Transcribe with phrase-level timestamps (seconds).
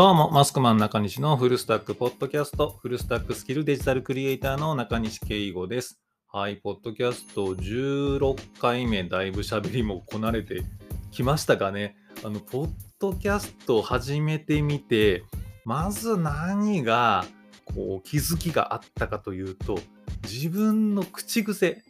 [0.00, 6.00] どうも、マスクマン中西のフルスタックポッドキャスト、フルスタックスキルデジタルクリエイターの中西圭吾です。
[6.32, 10.62] はい、ポッドキャスト16回目、だいぶ喋りもこなれて
[11.10, 11.96] きましたかね。
[12.24, 15.22] あの、ポッドキャストを始めてみて、
[15.66, 17.26] まず何が、
[17.66, 19.78] こう、気づきがあったかというと、
[20.22, 21.82] 自分の口癖。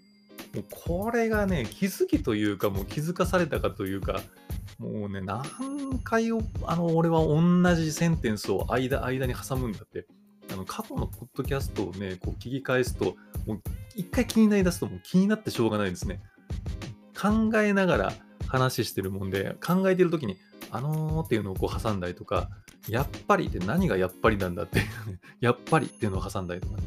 [0.53, 4.21] もうこれがね、気づきというか、もう気づかされたかというか、
[4.81, 5.45] もうね、何
[6.03, 10.07] 回を、あの、俺は同じセンテンスを間、間に挟むんだって。
[10.51, 13.15] あの、過去のポッドキャストをね、こう聞き返すと、
[13.47, 13.63] もう
[13.95, 16.21] 一回気になりだすともう気になってしょうがないですね。
[17.15, 18.13] 考えながら
[18.49, 20.39] 話してるもんで、考えてる時に、
[20.71, 22.49] あのーっていうのをこう挟んだりとか、
[22.89, 24.81] やっぱりって何がやっぱりなんだって
[25.41, 26.83] やっぱりっていうのを挟んだりとかね。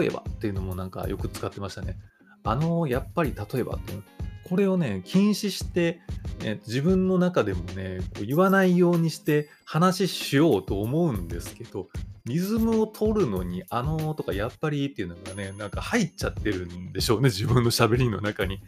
[0.00, 1.98] 例えばっていうのもなんかよく使ってましたね。
[2.44, 4.04] あのー、やっぱり例えばっていうの。
[4.50, 6.00] これをね、禁止して、
[6.42, 11.86] えー、自分の中でもね、こう言わないようにして話しようと思うんですけど、
[12.26, 18.58] リズムを取るのに、あのーとかやっぱりっていうのがね、なんか入っちゃってるんでしょうね、自分の喋りの中に。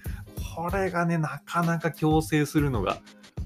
[0.55, 2.99] これがね、なかなか強制するのが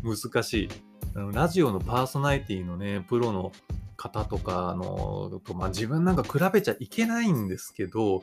[0.03, 0.69] 難しい。
[1.15, 3.51] あのラジオのパーソナリティのね、プロの
[3.97, 8.23] 方とかのと、まあ、自分なんか比べちゃいけないんですけど、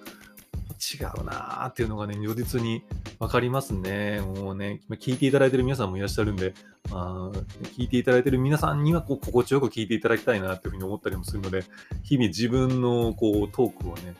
[0.91, 2.83] 違うなーっていうのがね、如実に
[3.19, 4.19] 分かりますね。
[4.21, 6.53] もうね、聞いていただいてる皆さんもいらっしゃるんで、
[6.91, 7.31] あ
[7.77, 11.63] 聞いていただいてる皆さんにはこう心地よく聞いていただきたいなっていうふうに思ったりもするので、
[12.03, 14.15] 日々自分のこうトークをね、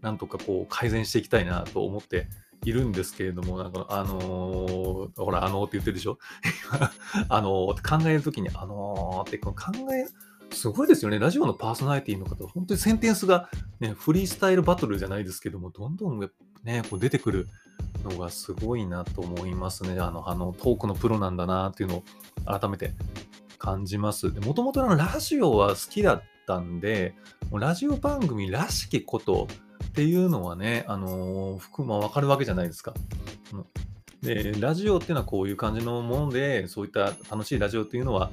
[0.00, 2.26] なんとかこう改善していきたいなと思って
[2.64, 6.18] いるんですけれども、なんか、あのー、ほら、あのーって言ってるでしょ？
[7.28, 9.52] あのーって考えるときに、あのーって考
[9.94, 10.06] え、
[10.52, 11.18] すごいですよね。
[11.18, 13.48] ラジオのパーソナリティの方、本当にセンテンスが、
[13.80, 16.20] ね、フリースタイルバトルじゃないですけども、どんどん
[16.64, 17.48] ね、こう出てくる
[18.04, 19.98] のがすごいなと思いますね。
[20.00, 22.02] あの、あのトークのプロなんだなっていうのを
[22.44, 22.92] 改めて
[23.58, 24.28] 感じます。
[24.28, 27.14] もともとラジオは好きだったんで、
[27.52, 29.48] ラジオ番組らしきこと
[29.84, 32.94] っていうのはね、あのー、服もわかるわけじゃないですか。
[34.22, 38.30] で、ラジオっていうのはこういう感じのもので、そういった楽しいラジオっていうのは、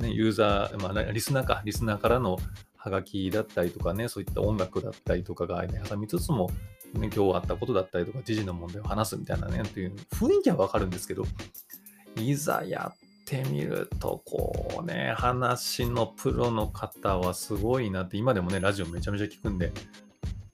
[0.00, 2.38] ね、ユーザー、まあ、リスナーか、リスナーからの
[2.76, 6.50] ハガキだったりとかね、そういった音楽だったりとかが挟みつつも、
[6.94, 11.24] ね、今日あったことだったりとか、時事の問題を話すみたいなね、っていう雰囲気はわかるんですけど、
[12.16, 19.72] いざやってみると、こうね、話のプロの方はすごいなって、今でもね、ラジオめちゃめちゃ聞くんで、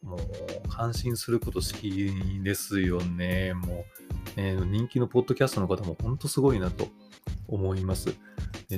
[0.02, 3.54] もう感心すること好きですよね。
[3.54, 3.84] も
[4.36, 6.88] う、ね、人気のポッドキャストの方も本当すごいなと
[7.48, 8.16] 思います。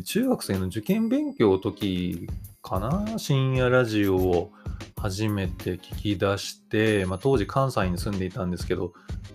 [0.04, 2.28] 中学生の受験勉強の時
[2.62, 3.18] かな？
[3.18, 4.52] 深夜ラジオを
[5.00, 8.92] 初めて聞き出して、まあ、当時関西に住んでいたんですけど、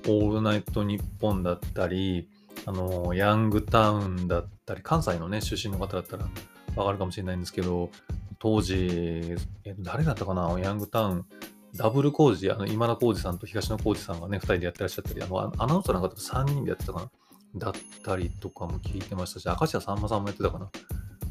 [0.08, 2.30] オールナイトニッポンだったり、
[2.68, 6.25] あの、ヤングタウンだったり、関西のね、出身の方だったら
[6.75, 7.90] わかるかもしれないんですけど、
[8.38, 9.35] 当時、
[9.66, 10.56] え誰だったかな？
[10.59, 11.25] ヤングタウン、
[11.75, 17.09] ダブル工事、あの今田耕司さんと東野耕司さんがね、2人でやってらっしゃったり、あのアナウンサーの方と3人でやってたかな？
[17.56, 20.69] だったりとかも聞いてましたし、明石家さんまさんもやってたかな。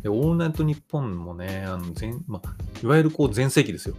[0.03, 3.95] で、オールナイトニッポンもね、あの全まあ、いわゆるこう全盛期ですよ。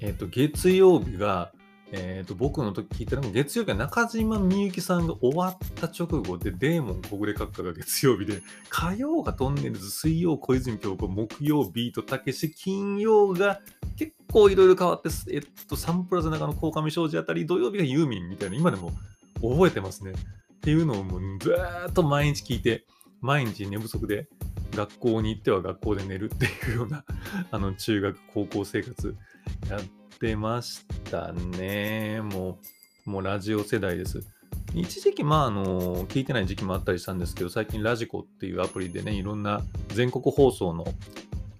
[0.00, 1.52] えっ、ー、と、月曜日が、
[1.92, 13.60] えっ、ー、と、僕の時聞いたのが、月曜日は中島みゆきさんが終わった直後で、デーモン小暮閣下が月曜日で、火曜がトンネルズ、水曜小泉京子、木曜ビートたけし、金曜が
[13.96, 18.92] 結構いろいろ変わって、えっと、サンプラザ中の鴻上庄司あたり、土曜日がユーミンみたいな、今でも
[19.40, 20.14] 覚えてますね。
[20.64, 21.54] っていうのをもうず
[21.90, 22.86] っと毎日聞いて、
[23.20, 24.28] 毎日寝不足で
[24.74, 27.04] 学校に行っては学校で寝るっていうような
[27.52, 29.14] あの中学高校生活
[29.68, 29.82] やっ
[30.18, 32.22] てましたね。
[32.22, 32.58] も
[33.06, 34.22] う、もうラジオ世代です。
[34.72, 40.86] 一時期、まあ、あの、聞いてない時期もあったりしたんですけど、最近ラジコっていうアプリでね、いろんな全国放送の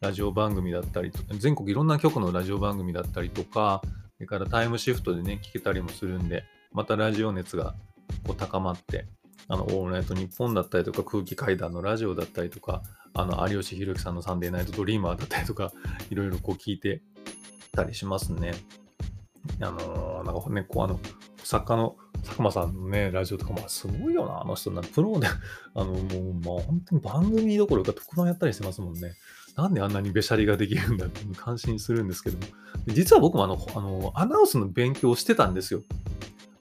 [0.01, 7.75] ラジオ番組だったりと、全国いろんな局のラジオ番組だったりとか、それからタイムシフトでね、聞けたりもするんで、またラジオ熱が
[8.27, 9.07] こう高まって、
[9.49, 15.73] あの、オールナイトニッポンだったりとか、空気階段のラジオだったりとか、あの、有吉弘樹さんのサンデーナイトドリーマーだったりとか、
[16.11, 17.03] いろいろこう聞いて
[17.73, 18.53] たりしますね。
[19.61, 20.99] あのー、なんかね、こうあの、
[21.43, 24.83] 作家の佐久間さんのね、ラジオとかもすごいよな、あの人な。
[24.83, 25.29] プロで、
[25.75, 29.13] あの、もう、まあ本当に番組どころか特番やったりしてますもんね。
[29.57, 32.45] なんであんなにべしゃりができるんだって感心するんですけども。
[32.89, 35.83] 実は僕もあの、あの、アナウンスの勉強をしてたんですよ。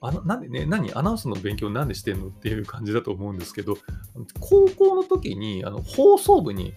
[0.06, 3.76] あのなんでね、何アナウンスの勉強なんでしてんのっていう感じだと思うんですけど、
[4.40, 6.74] 高校の時にあの放送部に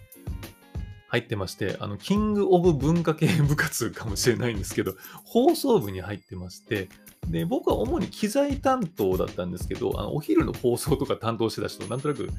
[1.09, 4.93] 入ってまして、あの、キングオブ文化系部活かもしれないんですけど、
[5.23, 6.89] 放送部に入ってまして、
[7.29, 12.29] で、僕は主に機材担当だったんですけど、あのお昼の放送とか担当してた人、なんとなく、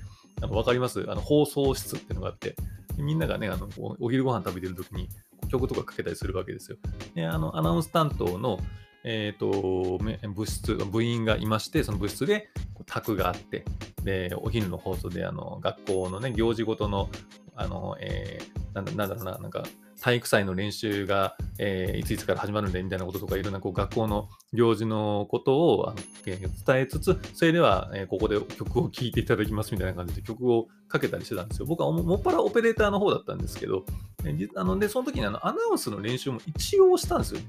[0.42, 1.04] あの、わかります？
[1.08, 2.56] あの、放送室っていうのがあって、
[2.98, 5.08] みんながね、あのおお昼ご飯食べてる時に
[5.50, 6.76] 曲とかかけたりするわけですよ。
[7.14, 8.60] で、あの、アナウンス担当の、
[9.04, 9.98] えーと、
[10.34, 12.50] 部室、部員がいまして、その部室で
[12.86, 13.64] 卓があって、
[14.02, 17.08] で、お昼の放送で、あの、学校のね、行事ごとの、
[17.54, 19.64] あの、えー、なんだなんだろうな、なんか、
[20.00, 31.66] 体育祭の練習が、えー、いついつから始まるんでみたいなこととか、いろんなこう学校の行事のことをあの、えー、伝えつつ、それでは、えー、ここで曲を聴いていただきますみたいな感じで曲をかけたりしてたんですよ。
[31.66, 33.84] 僕はもっぱらオペレーターの方だったんですけど、
[34.24, 37.46] えー、あのでその時にあのアナウンスの練習も一応したんですよね。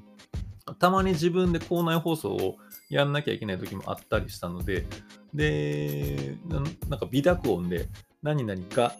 [0.79, 2.57] たまに自分で校内放送を
[2.89, 4.85] やんなきゃいけない時もあったりしたので、
[5.33, 7.87] で、なんか微濁音で
[8.21, 8.95] 何々が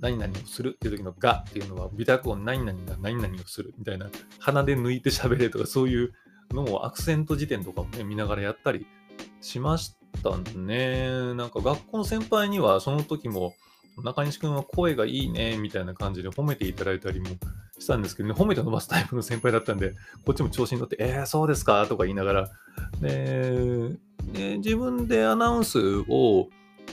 [0.00, 4.08] 何々をするっていう時のがっていうのは、微濁音何々が何々をするみたいな、
[4.38, 6.12] 鼻で抜いて喋れとか、そういう
[6.50, 8.86] のをアクセント辞典とかもね、見ながらやったり
[9.40, 11.34] しましたね。
[11.34, 13.54] なんか学校の先輩には、その時も、
[14.04, 17.28] 中西くんは声がいいね、みたいな感じで褒めていただいたりも
[17.78, 19.94] したんですけどね、褒めて伸ばすタイプの先輩だったんで、
[20.24, 22.50] こっちも調子に乗って、えー、そうですかとか言いながら、
[23.00, 23.90] で、
[24.32, 25.78] で自分でアナウンス
[26.08, 26.48] を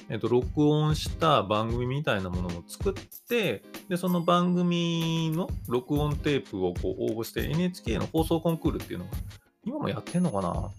[0.10, 2.94] えっと、録音した番組みたいなものも作っ
[3.28, 9.12] て、で、その番組の録音テープをこう応募して NHK の放送コンクールっていうのが、
[9.64, 10.70] 今もやってんのかな？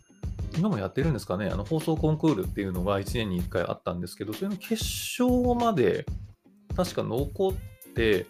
[0.57, 1.49] 今もやってるんですかね？
[1.49, 6.07] あの放送コンクールっていうのが1年に1回あったんですけど、それの決勝まで
[6.77, 7.55] 確か残っ
[7.95, 8.27] て、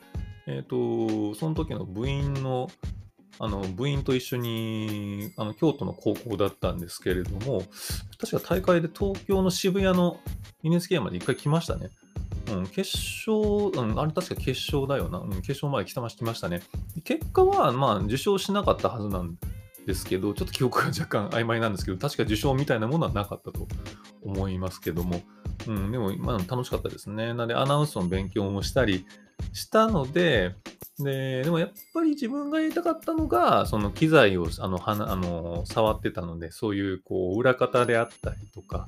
[0.46, 2.68] えっ、ー、と、その時の部員の
[3.40, 7.64] あの部員と一緒にあの京都の高校だったんですけれども、
[8.18, 10.20] 確か大会で東京の渋谷の
[10.62, 11.90] NHK まで一回来ましたね。
[12.52, 12.90] うん、決
[13.26, 15.18] 勝、うん、あれ確か決勝だよな。
[15.18, 16.62] うん、決勝まで来たまし来ましたね。
[17.02, 19.36] 結果は、まあ、受賞しなかったはずなん
[19.86, 23.66] ですけど、ちょっと記憶が若干曖昧なんですけど、確か受賞みたいなものはなかったと
[24.22, 25.22] 思いますけども、
[25.66, 27.28] うん、でも、まあ、楽しかったですね。
[27.28, 29.06] なので、アナウンスの勉強もしたり
[29.52, 30.54] したので、
[30.98, 38.86] で、でもやっぱり自分がやりたかったのが、その機材をあのはなあの触ってたので、そういうこう裏方であったりとか、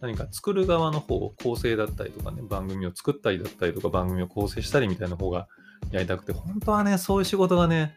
[0.00, 5.48] 何か作る側の方、構成だったりとかね、番組を作ったりだったりとか、番組を構成したりみたいな方が
[5.90, 7.96] やりたくて、本当はね、そういう仕事がね、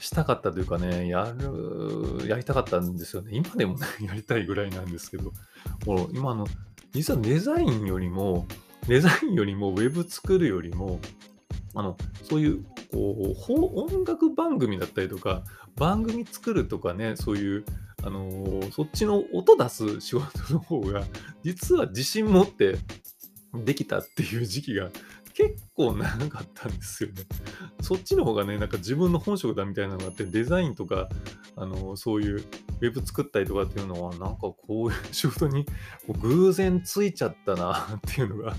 [0.00, 3.30] したかったというかね、やる、やりたかったんですよね。
[3.34, 5.32] 今でもね、やりたいぐらいなんですけど、
[5.86, 6.46] もう今の、
[6.92, 8.46] 実はデザインよりも、
[8.86, 11.00] デザインよりも、ウェブ作るよりも、
[11.74, 11.96] あの、
[12.28, 15.44] そういうこう音楽番組だったりとか、
[15.76, 17.64] 番組作るとかね、そういう、
[18.02, 21.04] あのー、そっちの音出す仕事の方が、
[21.42, 22.76] 実は自信持って
[23.54, 24.90] できたっていう時期が
[25.34, 27.22] 結構長かったんですよね。
[27.80, 31.08] そっちの方がね、なんか自分の本職だみたいなのがあって、デザインとか、
[31.56, 32.44] あのー、そういう
[32.82, 35.64] ウェブ作ったりとかっていうのは、なんかこういう仕事に
[36.20, 38.56] 偶然ついちゃったなっていうのが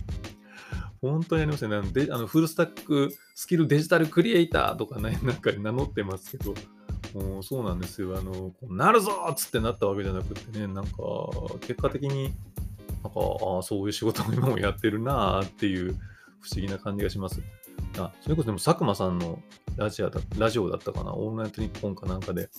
[1.02, 1.82] 本当にありましたね。
[1.92, 6.54] であのフルスタックスキルデジタルクリエイターとかね、なんか名乗ってますけど、
[7.14, 8.18] もうそうなんですよ。
[8.18, 10.94] あの、なるぞっつってなったわけじゃなくてね、なんか、
[11.60, 12.34] 結果的に、
[13.04, 15.94] なんか、ああ、そういう仕事も今もやってるなーっていう
[16.40, 17.42] 不思議な感じがします。
[18.00, 19.40] あ、それこそでも佐久間さんの
[19.76, 22.50] ラジオだラジオだったかな、オールナイトニッポンかなんかで、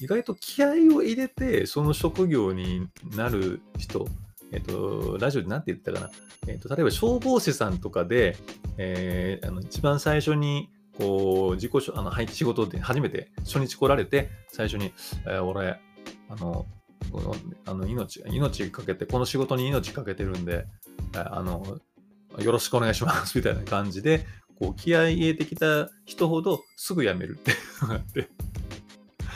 [0.00, 4.06] 意外と気合を入れて、その職業になる人、
[4.52, 6.10] えっと、ラジオで何て言ったかな、
[6.46, 8.36] えっと、例えば消防士さんとかで、
[8.78, 14.92] えー、あの一番最初にこう自己あの仕事で初めて初日来られて最初に、
[15.26, 15.78] えー、俺
[16.28, 16.66] あの
[17.10, 17.34] この
[17.66, 20.66] あの命命かけてこの仕事に命かけてるんで、
[21.14, 21.78] えー、あの
[22.38, 24.26] よろしくお願いしますみたいな感じで
[24.58, 28.28] こう気合い入れてきた人ほどすぐ辞めるっていうのがあって。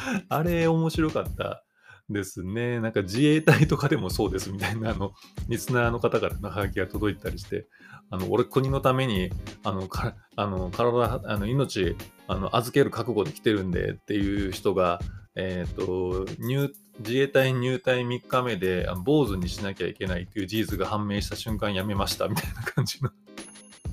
[0.29, 1.65] あれ面白かった
[2.09, 2.81] ですね。
[2.81, 5.13] なんか自衛隊とかでもそうですみたいな、あの、
[5.49, 7.67] リスナーの方からのハガキが届いたりして、
[8.11, 9.31] あの、俺国のために、
[9.63, 15.01] あの、かあの体、あの、命、あの、預ける覚悟で来てるんでっていう人が、
[15.37, 23.11] えっ、ー、と、入、自衛隊入隊3日目で、坊主にしなきゃいけないっていう事実が判明した瞬間やめましたみたいな感じの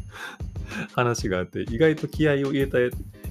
[0.94, 2.80] 話があって、意外と気合を入れた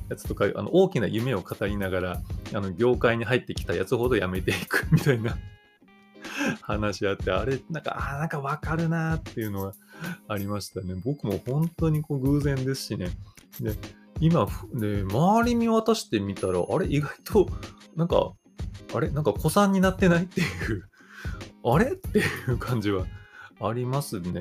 [0.09, 2.23] やつとか、あの大きな夢を語りながら、
[2.55, 5.37] あの業界に入ってきたやつほどやめていくみたいな
[6.63, 9.73] 話あって、あれ、なんか、あなんかわかるなっていうのは
[10.29, 10.95] ありましたね。
[11.05, 13.09] 僕も本当にこう偶然ですしね。
[13.61, 13.75] で、
[14.21, 17.49] 今、で、周り見渡してみたら、あれ、意外と、
[17.97, 18.33] なんか、
[18.95, 20.89] あれ、なんか子さんになってないっていう
[21.65, 21.93] あれ？
[21.93, 23.07] っていう感じは
[23.59, 24.41] ありますね。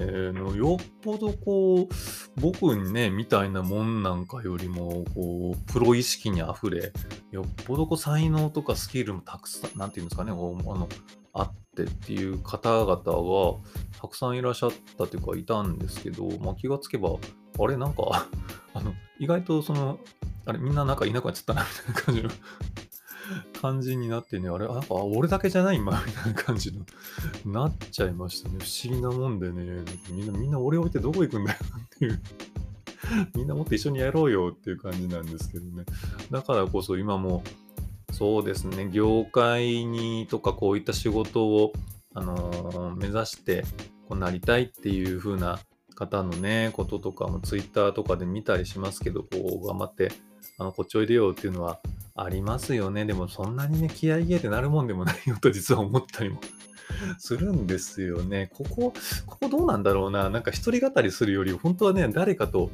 [0.58, 6.92] よっぽどこう、僕にね、みたいなもんなんかよりも、こう、プロ意識に溢れ、
[7.32, 10.90] よっぽどこう才能とかスキルもたくさん、なんていうんですかね、あの、
[11.32, 13.60] あってっていう方々は、
[14.02, 17.16] たくさんいらっしゃったというか、いたんですけど、まあ、気がつけば、
[17.58, 18.28] あれ、なんか
[18.74, 19.98] あの、意外とその、
[20.46, 22.30] あれ、みんななんかいなくなっちゃったな、みたいな感じの
[23.66, 26.86] 感じになってね、あれ、あ、俺だけじゃない今、みたいな感じの、
[27.52, 28.60] なっちゃいましたね。
[28.60, 32.22] 不思議なもんでね、みんな、みんな俺置いてどこ行くんだよっていう
[33.36, 35.86] みんなもっと一緒にやろうよっていう感じなんですけどね。
[36.30, 37.44] だからこそ今も、
[38.12, 41.74] そうですね、業界にとかこういった仕事を、
[42.14, 43.66] あのー、目指して
[44.08, 45.60] こうなりたいっていう風な
[45.96, 50.12] 方のね、こととかもツイッターとかで見たりしますけど、こう頑張って、
[50.60, 51.80] あの、こっちおいでよっていうのは
[52.16, 53.06] ありますよね。
[53.06, 56.40] でもそんなにね、気合い入れてなるもんでもないよと 実は思ったりも
[57.20, 58.50] するんですよね。
[58.54, 58.94] ここ、
[59.26, 60.30] ここどうなんだろうな。
[60.30, 62.72] なんか一人語りするより、本当はね、誰かと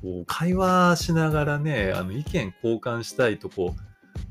[0.00, 3.76] こう会話しながらね、あの意見交換したいとこ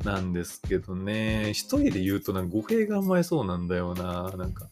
[0.04, 4.32] なんですけどね、一人で言うとなんか語弊が甘えそうなんだよな。
[4.36, 4.70] なんか、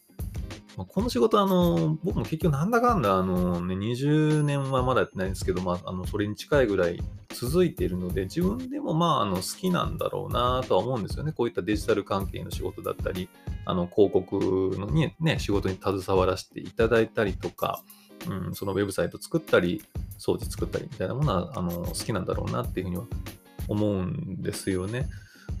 [0.80, 6.98] まあ、この仕事あの、僕も結局なんだかんだあのね、20年はまだやってないんですけど、まあ、あの、それに近いぐらい
[7.34, 11.32] 続いているので、自分でもまあ、あの、好きなんだろうなとは思うんですよね。
[11.32, 13.28] こういったデジタル関係の仕事だったり、
[13.66, 14.38] あの、広告
[14.78, 17.84] のにね、仕事に携わらせていただいたりとか、
[18.26, 19.82] うん、そのウェブサイト作ったり、
[20.16, 23.04] 装置作ったりみたいなものは、あの、好きなんだろうなっていうふうには
[23.68, 25.10] 思うんですよね。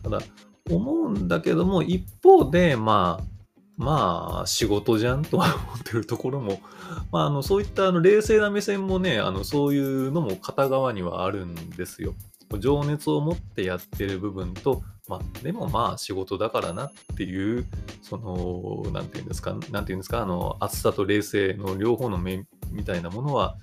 [0.02, 0.22] ただ、
[0.70, 3.39] 思うんだけども、一方で、まあ、
[3.80, 6.60] まあ、仕事じゃんとは思ってるところも、
[7.10, 12.14] まあ、あのそういったあの冷静な目線もね、あのそういうのも片側にはあるんですよ。
[12.58, 17.64] 情熱を持ってやってる部分と、まあ、でもまあ仕事だからなっていう、
[18.02, 23.56] その、なんていうんですか、なんていうんですか、あの、暑さと冷静の両方の目みたいなものは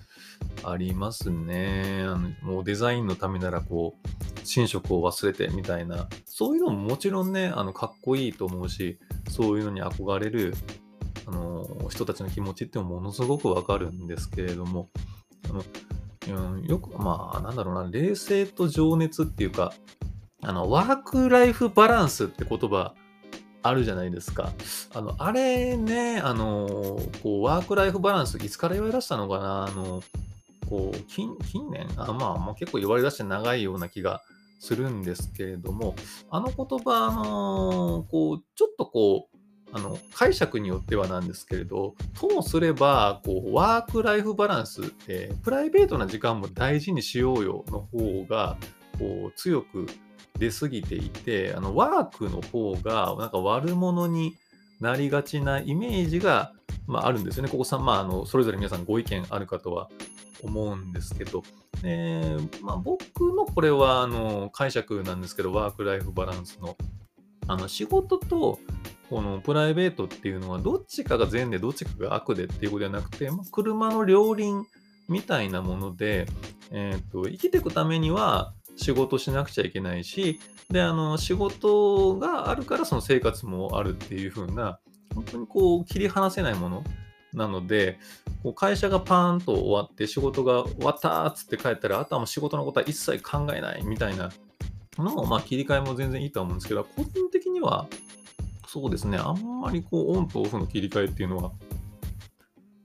[0.63, 2.03] ありますね。
[2.03, 4.07] あのもうデザインのためならこう、
[4.55, 10.53] 寝食を忘れてみたいな、そういうのももちろんね、あのかっこいいと思うし、そういうのに憧れる
[11.25, 14.89] あの人たちの気持ちってものすごくわかるんですけれども、
[15.49, 15.63] あの
[16.29, 19.73] うん、よく、まあ、なんだろうな、冷静と情熱っていうか、
[20.41, 22.93] あの、ワークライフバランスって言葉
[23.67, 24.51] あるじゃないですか。
[24.93, 30.01] あの、あれね、あの、こう、ワークライフバランス、いつから言われ出したのかな、あの、
[30.69, 31.87] こう、近近年？
[31.97, 34.21] あまあ、もう結構言われ出して長いような気が
[34.59, 35.95] するんですけれども、
[36.29, 39.37] あの言葉、あのこう、ちょっとこう、
[39.73, 48.55] あの解釈によってはなんですけれど、ともすればこうワーク・ライフ・バランス、えー、プライベートな時間も大事にしようよの方が
[48.97, 49.85] こう強く
[50.37, 54.35] 出すぎていて、あのワークの方がなんか悪者に
[54.79, 56.53] なりがちなイメージが、
[56.85, 57.49] まあ、あるんですよね。
[57.49, 59.89] ここさん、まあ、あのそれぞれ皆さんご意見あるかとは
[60.43, 61.43] 思うんですけど、
[61.83, 63.03] えー、まあ、僕
[63.33, 66.75] のこれはあの解釈なんですけど、ワーク・ライフ・バランスの。
[67.49, 68.59] あの仕事と
[69.09, 74.65] このプライベートっていうのはどっちかが善でどっちかが悪でっていうことじゃなくて、まあ、車の両輪
[75.07, 76.25] みたいなもので、
[76.71, 84.79] えーと、生きていくためには仕事しなくちゃいけないしであの仕事があるからその生活もあるっていう風な
[85.13, 86.83] 本当にこう切り離せないもの
[87.33, 87.99] なので、
[88.43, 94.31] こう会社がパーンと終わって仕事が終わったっつって帰ったら、あとはもう仕事のことは一切考えないみたいな
[94.97, 97.87] の、まあ切り替えも全然いいと思うんですけど、個人的には、
[98.67, 101.51] そうですね、あんまりこうオンとオフの切り替えっていうのは、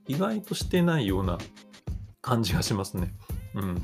[0.07, 1.37] 意外としてないような
[2.21, 3.13] 感じがしますね。
[3.55, 3.75] うん。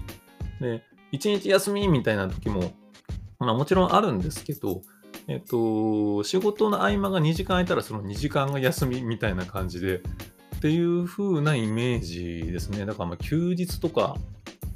[0.60, 2.74] で、一日休みみたいな時も、
[3.40, 4.82] まあもちろんあるんですけど、
[5.28, 10.02] えっと、仕事の合間が2時間空いたらその2時間が休みみたいな感じで、
[10.58, 12.86] っていう風なイメージですね。
[12.86, 14.18] だからま休日とか、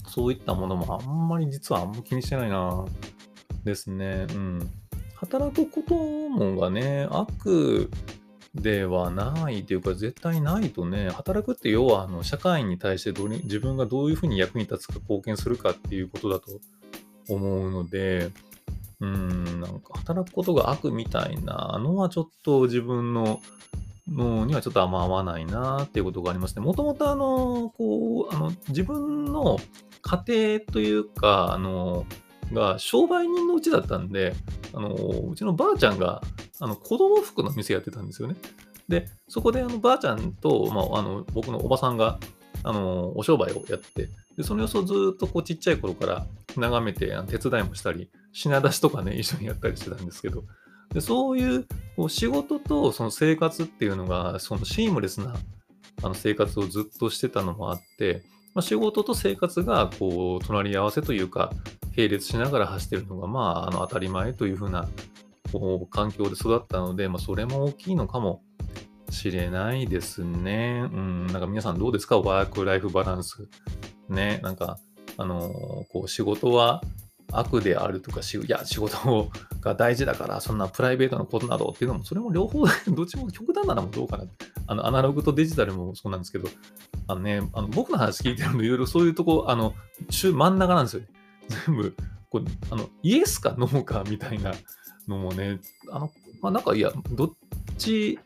[0.08, 2.86] そういったものもあんまり実はあんま気にしてないな
[3.63, 4.28] ですね。
[4.30, 4.70] うん。
[5.16, 7.90] 働くこともがね、悪
[8.55, 16.60] ではないというか、絶対ないとね、働くって要はあの社会に対してどう自分がどういうふうに役に立つか貢献するかっていうことだと
[17.29, 18.29] 思うので、
[19.00, 23.41] うん、なんか働くことが悪みたいなのはちょっと自分の
[24.07, 26.62] のにはちょっとあんま合わないなっていうことがありますね。
[26.62, 29.57] もともとあの、こう、あの、自分の
[30.01, 32.05] 家庭というか、あの、
[32.53, 34.33] が商売人のうちだったんで、
[34.74, 34.93] あの、
[35.31, 36.22] うちのばあちゃんが、
[36.60, 38.36] あの、子供服の店やってたんですよね。
[38.88, 42.19] で、そこであの、ばあちゃんと、まあ、あの、僕のおばさんが、
[42.63, 50.43] あの、お商売をやって、で、その様子をずっとこうちっちゃい頃から眺めて、手伝いもしたり、品出しとかね、一緒にやったりしてたんですけど、
[50.93, 55.36] でそういうこう仕事とその生活っていうのが、そのシームレスな
[56.01, 61.51] あの生活をずっとしてたのもあって、まあ、仕事と生活がこう隣り合わせというか、
[61.95, 64.88] 並列しながら走ってるのが、まあ、あの当たり前というふうな
[65.51, 68.41] こう環境で育ったので、まあ、それも大きいのかも
[69.10, 70.89] しれないですね。
[70.91, 72.19] うん、なんか皆さんどうですか？
[72.19, 73.48] ワークライフバランス。
[74.10, 74.79] ね、なんか
[75.17, 76.81] あのこう仕事は
[77.34, 84.25] 悪であるとかし、いや、仕事が大事だから、そんなプライベートなことなどっていうのも、それも両方、 どっちも極端なのもどうかな。
[84.68, 86.50] あの、アナログとデジタルもそうなんですけど、
[87.08, 89.74] あのね、あの僕の話聞いてるの、いろいろそういうとこ、あの、
[90.10, 91.08] 中、真ん中なんですよね。
[91.66, 91.96] 全部、
[92.30, 94.54] こうあのイエスかノーかみたいな
[95.08, 95.60] のもね、
[95.92, 96.12] あの、
[96.42, 97.30] まあ、なんか、いや、どっ
[97.78, 98.20] ち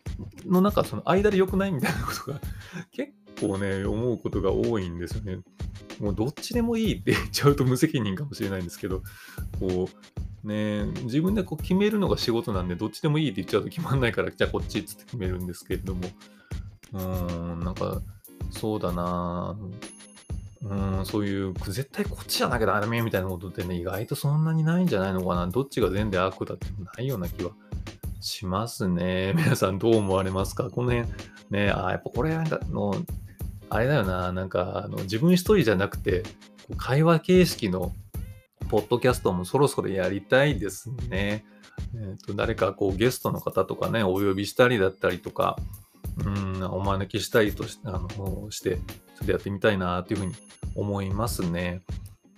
[0.46, 2.42] のなんか、その間で良くないみたいなことが
[2.92, 5.39] 結構ね、思うことが多いんですよね。
[6.00, 9.01] もうどっちでもいいって 言っちゃうと無責任かもしれないんですけど、
[9.60, 9.89] こ
[10.44, 16.01] う、ね、自分でこう決めるのが仕事なんで、どっちでもいいって言っちゃうと決まんないから、じゃあこっちっつって決めるんですけれども、
[16.94, 18.01] うーん、なんか、
[18.51, 19.58] そうだな
[20.63, 25.48] うん、そういう、絶対こっちじゃなきゃダメみたいなことってね、意外とそんなにないんじゃないのかな。
[25.48, 26.67] どっちが善で悪だって
[26.98, 27.51] ないような気は
[28.20, 29.34] しますね。
[29.36, 30.70] 皆さんどう思われますか？
[30.70, 31.10] この辺、
[31.51, 32.94] ね、あやっぱこれなんかの、
[33.69, 36.24] あれだよな、なんかあの自分一人じゃなくて、
[36.77, 37.93] 会話形式の
[38.69, 41.45] ポッドキャストもそろそろやりたいですね。
[41.95, 45.57] えーと、誰かこうゲストの方とかね、お呼びしたりだったりとか、
[46.25, 50.33] うん、お招きしたりとしあのして、ちょっとやってみたいなというふうに
[50.75, 51.83] 思いますね。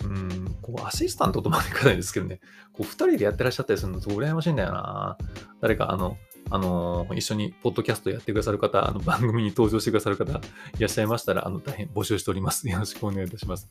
[0.06, 2.40] うん、こうアシスタントとまでいかないですけどね、
[2.74, 5.18] こう2人でやってらっしゃったりするのと羨ましいんだよな。
[5.62, 6.18] 誰かあの、
[6.52, 10.34] あの、一緒にポッドキャストやってくださる方、あの番組に登場してくださる方い
[10.80, 12.68] らっしゃいましたら、あの大変募集しております。
[12.68, 13.70] よろしくお願いいたします。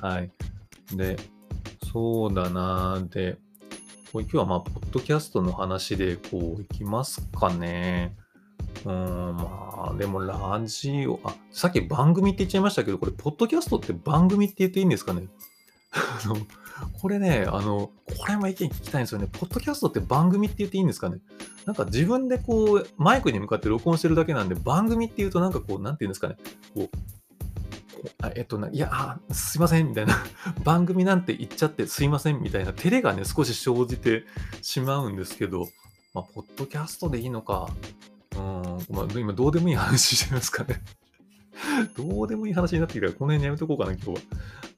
[0.00, 0.30] はい。
[0.96, 1.16] で、
[1.92, 3.38] そうだなで、
[4.12, 8.16] 今日はまあ、ポッドキャストの話でこう、いきますかね。
[8.84, 15.28] うん、まあ、でもラジオ、あ、さっき番組って言っちゃいましたけど、これ、ポッドキャストって番組って言っていいんですかね？
[15.92, 16.36] あの、
[17.00, 19.28] これね、あの、これも意見聞きたいんですよね。
[19.30, 21.18] ポッドキャストって番組って言っていいんですかね
[21.66, 26.36] なんか自分でこう、マイクに向かって録音してるだけなんで、番組って言うとなんかこう、なんて言うんですかね。
[26.74, 26.88] こう、
[28.22, 30.16] あえっとな、いや、すいません、みたいな。
[30.64, 32.72] 番組なんて言っちゃってすいません、みたいな。
[32.72, 34.24] 照れがね、少し生じて
[34.62, 35.68] しまうんですけど、
[36.14, 37.68] まあ、ポッドキャストでいいのか。
[38.36, 40.82] うん、まあ、今どうでもいい話してますかね。
[41.96, 44.16] どうでもいい話になってきたから、この辺にやめとこうかな、今日は。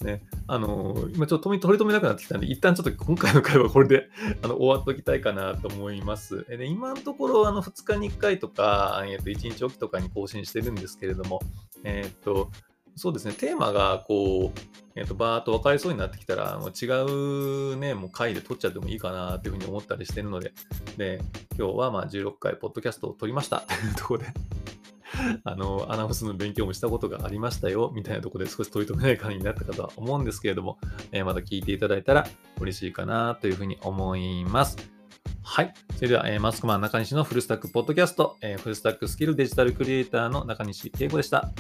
[0.05, 0.23] ね。
[0.47, 4.09] あのー、今ちょっと取り留めなくなってきたんで、一旦ちょっと今回の会はこれで
[4.43, 6.45] あの終わっときたいかなと思います。
[6.49, 11.41] で今のところ、あの、2日に1回とか、えっ、と、1日おきとかに更新してるんですけれども、
[11.85, 12.51] えっ、と、
[12.95, 14.61] そうですね、テーマがこう、
[14.95, 16.87] えっ、と、バーっと分かりそうになってきたら、もう違
[17.73, 20.53] うね、もう回で撮っちゃってもいいかなというふうに思ったりしてるので、
[20.99, 21.23] で、
[21.59, 24.27] 今日はまあ16回、ポッドキャストを撮りましたというところで
[25.45, 30.79] あの、アナウンスの勉強もしたことがありましたよ、みたいなところで少し問い留めない感じになったかとは思うんですけれども、
[31.13, 32.27] えー、また聞いていただいたら
[32.61, 34.77] 嬉しいかなというふうに思います。
[35.43, 35.75] はい。
[35.97, 41.53] それでは、えー、マスクマン中西のフルスタックポッドキャスト、えー、フルスタックスキルデジタルクリエイターの中西恵子でした。